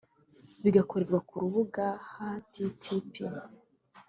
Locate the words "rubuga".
1.43-1.85